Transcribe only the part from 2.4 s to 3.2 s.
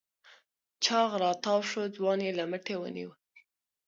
مټې ونيو.